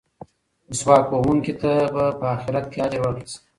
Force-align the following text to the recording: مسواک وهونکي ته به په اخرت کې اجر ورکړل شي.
مسواک 0.69 1.05
وهونکي 1.09 1.53
ته 1.61 1.71
به 1.93 2.05
په 2.19 2.25
اخرت 2.37 2.65
کې 2.71 2.79
اجر 2.85 2.99
ورکړل 3.01 3.27
شي. 3.31 3.37